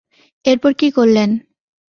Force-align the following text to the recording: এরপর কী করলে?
এরপর 0.45 0.71
কী 0.73 0.87
করলে? 0.91 1.23